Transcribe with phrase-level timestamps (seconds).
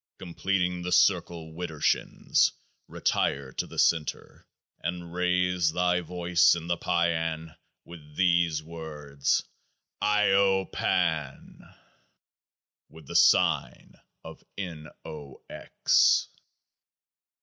[0.17, 2.53] Completing the circle widdershins,
[2.87, 4.47] retire to the centre,
[4.79, 9.43] and raise thy voice in the Paian, with these words
[10.01, 11.75] IO I1AN
[12.89, 14.87] with the signs of N.
[15.05, 15.43] O.
[15.47, 16.27] X.